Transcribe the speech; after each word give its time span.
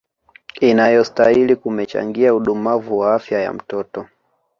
inayostahili 0.61 1.55
kumechangia 1.55 2.35
udumavu 2.35 2.97
wa 2.99 3.15
afyaya 3.15 3.53
mtoto 3.53 4.07